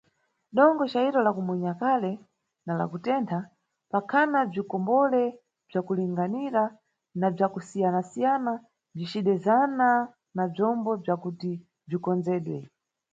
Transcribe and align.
Dongo 0.55 0.83
cayiro, 0.91 1.19
la 1.23 1.31
kumunya 1.37 1.73
kale, 1.81 2.11
na 2.65 2.71
la 2.79 2.85
kutentha, 2.91 3.39
pakhana 3.91 4.39
bzikombole 4.49 5.23
bzakulinganira 5.67 6.63
na 7.19 7.27
bzakusiayana-siyana 7.35 8.53
bzicidezana 8.95 9.89
na 10.35 10.43
bzombo 10.51 10.91
bzakuti 11.03 11.51
bzikonzedwe. 11.87 12.59